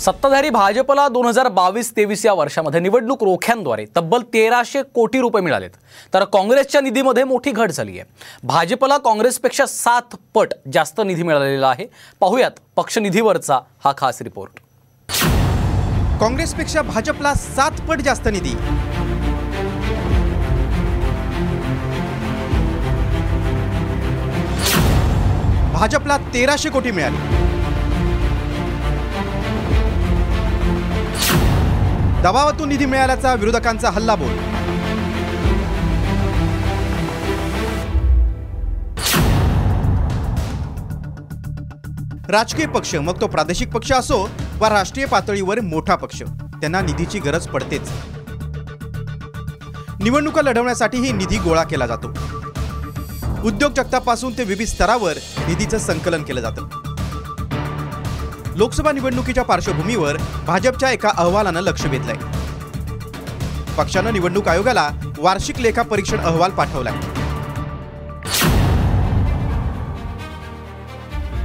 [0.00, 5.70] सत्ताधारी भाजपला दोन हजार बावीस तेवीस या वर्षामध्ये निवडणूक रोख्यांद्वारे तब्बल तेराशे कोटी रुपये मिळालेत.
[6.14, 8.08] तर काँग्रेसच्या निधीमध्ये मोठी घट झाली आहे.
[8.42, 11.86] भाजपला काँग्रेसपेक्षा सात पट जास्त निधी मिळालेला आहे.
[12.20, 14.60] पाहुयात पक्षनिधीवरचा हा खास रिपोर्ट.
[16.20, 18.54] काँग्रेसपेक्षा भाजपला सात पट जास्त निधी.
[25.74, 27.48] भाजपला तेराशे कोटी मिळाले.
[32.22, 34.32] दबावातून निधी मिळाल्याचा विरोधकांचा हल्लाबोल.
[42.28, 44.18] राजकीय पक्ष मग तो प्रादेशिक पक्ष असो
[44.58, 47.90] वा राष्ट्रीय पातळीवर मोठा पक्ष त्यांना निधीची गरज पडतेच.
[50.00, 52.12] निवडणुका लढवण्यासाठीही निधी गोळा केला जातो.
[53.44, 55.16] उद्योग जगतापासून ते विविध स्तरावर
[55.48, 56.79] निधीचं संकलन केलं जातं.
[58.56, 62.16] लोकसभा निवडणुकीच्या पार्श्वभूमीवर भाजपच्या एका अहवालानं लक्ष वेधलंय.
[63.76, 66.94] पक्षानं निवडणूक आयोगाला वार्षिक लेखा परीक्षण अहवाल पाठवलाय.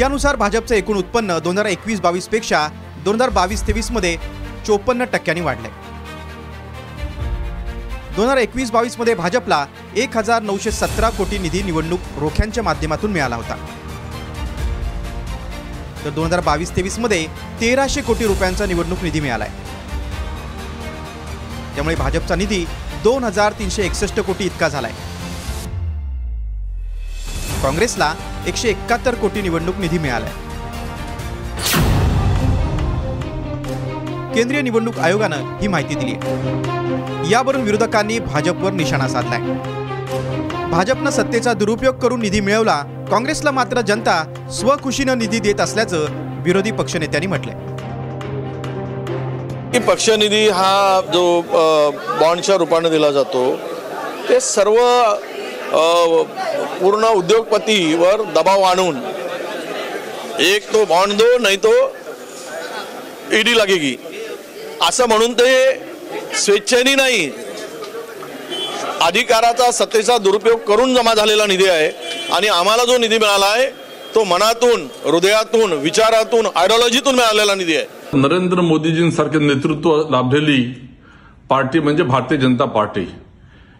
[0.00, 2.66] यानुसार भाजपचं एकूण उत्पन्न दोन हजार एकवीस बावीसपेक्षा
[3.04, 4.16] दोन हजार बावीस तेवीसमध्ये
[4.66, 5.70] चोपन्न टक्क्यांनी वाढलंय.
[8.16, 9.64] दोन हजार एकवीस बावीसमध्ये भाजपला
[9.96, 13.56] एक हजार नऊशे सतरा कोटी निधी निवडणूक रोख्यांच्या माध्यमातून मिळाला होता.
[16.04, 17.26] तर दोन हजार बावीस तेवीसमध्ये
[17.60, 19.48] तेराशे कोटी रुपयांचा निवडणूक निधी मिळालाय.
[21.74, 22.64] त्यामुळे भाजपचा निधी
[23.04, 24.92] दोन हजार तीनशे एकसष्ट कोटी इतका झालाय.
[27.62, 28.12] काँग्रेसला
[28.46, 30.30] एकशे एकाहत्तर कोटी निवडणूक निधी मिळालाय.
[34.34, 39.77] केंद्रीय निवडणूक आयोगानं ही माहिती दिली यावरून विरोधकांनी भाजपवर निशाणा साधलाय.
[40.70, 42.76] भाजपनं सत्तेचा दुरुपयोग करून निधी मिळवला
[43.10, 44.22] काँग्रेसला मात्र जनता
[44.58, 46.06] स्वखुशीनं निधी देत असल्याचं
[46.44, 47.54] विरोधी पक्षनेत्यांनी म्हटलंय.
[49.72, 51.40] की पक्षनिधी हा जो
[52.20, 53.44] बॉन्डच्या रूपाने दिला जातो
[54.28, 54.76] ते सर्व
[56.80, 59.00] पूर्ण उद्योगपतीवर दबाव आणून
[60.52, 61.72] एक तो बॉन्ड दो नाही तो
[63.38, 63.96] ईडी लागेगी.
[64.88, 65.52] असं म्हणून ते
[66.44, 67.28] स्वेच्छेने नाही
[69.02, 71.90] अधिकाराचा सत्तेचा दुरुपयोग करून जमा झालेला निधी आहे
[72.34, 73.66] आणि आम्हाला जो निधी मिळाला आहे
[74.14, 77.86] तो मनातून हृदयातून विचारातून आयडिओलॉजीतून मिळालेला निधी आहे.
[78.12, 80.62] नरेंद्र मोदीजींसारखे नेतृत्व लाभलेली
[81.50, 83.06] पार्टी म्हणजे भारतीय जनता पार्टी.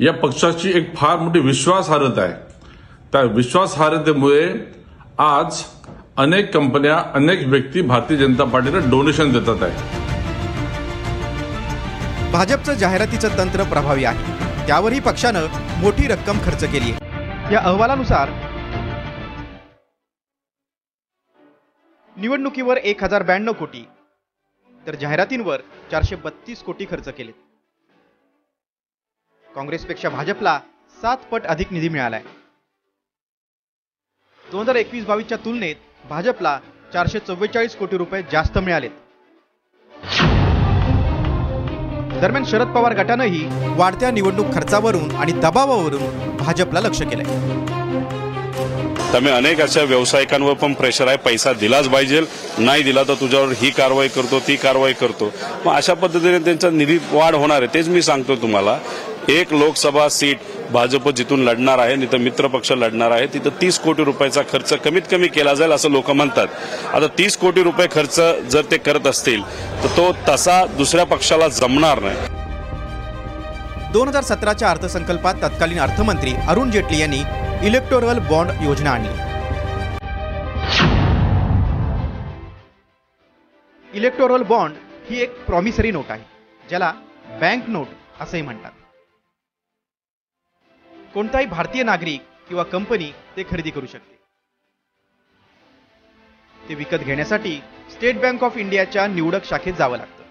[0.00, 2.32] या पक्षाची एक फार मोठी विश्वासार्हता आहे.
[3.12, 4.46] त्या विश्वासार्हतेमुळे
[5.18, 5.62] आज
[6.16, 10.00] अनेक कंपन्या अनेक व्यक्ती भारतीय जनता पार्टीला डोनेशन देतात आहे.
[12.32, 14.41] भाजपचं जाहिरातीचं तंत्र प्रभावी आहे.
[14.66, 15.46] त्यावरही पक्षानं
[15.80, 16.90] मोठी रक्कम खर्च केली
[17.52, 18.30] या अहवालानुसार
[22.16, 23.84] निवडणुकीवर एक हजार ब्याण्णव कोटी
[24.86, 27.32] तर जाहिरातींवर चारशे बत्तीस कोटी खर्च केले
[29.46, 30.58] काँग्रेसपेक्षा भाजपला
[30.96, 32.22] सात पट अधिक निधी मिळालाय.
[34.46, 35.76] दोन हजार एकवीस बावीसच्या तुलनेत
[36.08, 36.58] भाजपला
[36.92, 38.90] चारशे चव्वेचाळीस कोटी रुपये जास्त मिळालेत.
[42.22, 43.40] दरम्यान शरद पवार गटानंही
[43.76, 47.24] वाढत्या निवडणूक खर्चावरून आणि दबावावरून भाजपला लक्ष केलंय.
[49.12, 51.16] त्यामुळे अनेक अशा व्यावसायिकांवर पण प्रेशर आहे.
[51.16, 52.20] पैसा दिलाच पाहिजे.
[52.58, 55.32] नाही दिला तर तुझ्यावर ही कारवाई करतो ती कारवाई करतो.
[55.66, 58.78] मग अशा पद्धतीने त्यांचा निधी वाढ होणार आहे तेच मी सांगतो तुम्हाला.
[59.28, 60.38] एक लोकसभा सीट
[60.72, 62.08] भाजप जिथून लढणार आहे नाही
[62.38, 66.46] तर लढणार आहे तिथं तीस कोटी रुपयाचा खर्च कमीत कमी केला जाईल असं लोक म्हणतात.
[66.94, 68.20] आता तीस कोटी रुपये खर्च
[68.52, 69.42] जर ते करत असतील
[69.82, 72.16] तर तो तसा दुसऱ्या पक्षाला जमणार नाही.
[73.92, 77.22] दोन हजार सतराच्या अर्थसंकल्पात तत्कालीन अर्थमंत्री अरुण जेटली यांनी
[77.66, 79.08] इलेक्टोरल बॉन्ड योजना आणली.
[83.90, 84.76] इलेक्टोरल बॉन्ड
[85.10, 86.92] ही एक प्रॉमिसरी नोट आहे ज्याला
[87.40, 87.86] बँक नोट
[88.20, 88.70] असंही म्हणतात.
[91.14, 94.16] कोणताही भारतीय नागरिक किंवा कंपनी ते खरेदी करू शकते.
[96.68, 97.60] ते विकत घेण्यासाठी
[97.90, 100.22] स्टेट बँक ऑफ इंडियाच्या निवडक शाखेत जावं लागतं.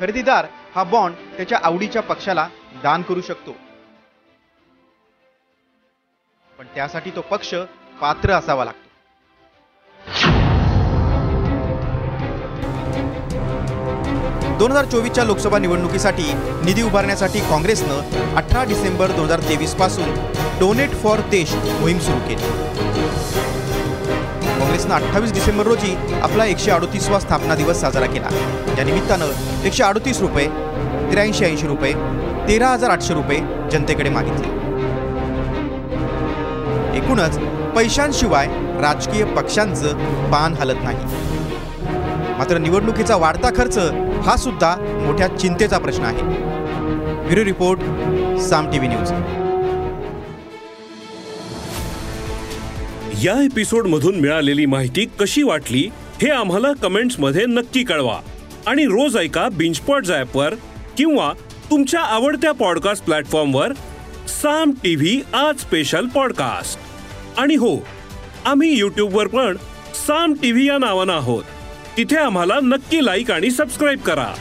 [0.00, 2.48] खरेदीदार हा बॉन्ड त्याच्या आवडीच्या पक्षाला
[2.82, 3.56] दान करू शकतो.
[6.58, 7.54] पण त्यासाठी तो पक्ष
[8.00, 8.85] पात्र असावा लागतो.
[14.58, 16.32] दोन हजार चोवीसच्या लोकसभा निवडणुकीसाठी
[16.64, 20.14] निधी उभारण्यासाठी काँग्रेसनं अठरा डिसेंबर दोन हजार तेवीसपासून
[20.60, 22.48] डोनेट फॉर देश मोहीम सुरू केली.
[24.58, 28.28] काँग्रेसनं अठ्ठावीस डिसेंबर रोजी आपला एकशे अडोतीसवा स्थापना दिवस साजरा केला.
[28.78, 30.46] या निमित्तानं एकशे अडोतीस रुपये
[31.10, 31.92] त्र्याऐंशी ऐंशी रुपये
[32.48, 33.38] तेरा हजार आठशे रुपये
[33.72, 34.54] जनतेकडे मागितले.
[36.98, 37.38] एकूणच
[37.76, 38.46] पैशांशिवाय
[38.80, 41.24] राजकीय पक्षांचं पान हलत नाही.
[42.38, 43.78] मात्र निवडणुकीचा वाढता खर्च
[44.22, 44.76] हा सुद्धा
[45.06, 46.22] मोठ्या चिंतेचा प्रश्न आहे.
[47.26, 47.80] Bureau report
[48.40, 49.10] Saam T V news.
[53.26, 55.90] या एपिसोड मधून मिळालेली माहिती कशी वाटली
[56.22, 58.20] हे आम्हाला कमेंट्समध्ये नक्की कळवा.
[58.66, 60.54] आणि रोज ऐका बिंचपॉट वर
[60.98, 61.32] किंवा
[61.70, 63.72] तुमच्या आवडत्या पॉडकास्ट प्लॅटफॉर्मवर
[64.28, 66.80] साम टीव्ही आज स्पेशल पॉडकास्ट
[67.40, 67.86] आणि हो
[68.44, 69.56] आम्ही यूट्यूबवर पण
[70.06, 71.42] साम टीव्ही या नावानं आहोत.
[71.96, 74.32] तिथे आम्हाला नक्की लाईक आणि सबस्क्राईब करा.